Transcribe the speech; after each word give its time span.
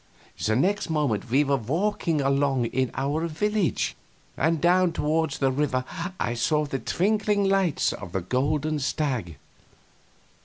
The 0.43 0.55
next 0.55 0.89
moment 0.89 1.29
we 1.29 1.43
were 1.43 1.57
walking 1.57 2.21
along 2.21 2.65
in 2.65 2.89
our 2.95 3.27
village; 3.27 3.95
and 4.35 4.59
down 4.59 4.93
toward 4.93 5.29
the 5.33 5.51
river 5.51 5.85
I 6.19 6.33
saw 6.33 6.65
the 6.65 6.79
twinkling 6.79 7.43
lights 7.43 7.93
of 7.93 8.11
the 8.11 8.21
Golden 8.21 8.79
Stag. 8.79 9.37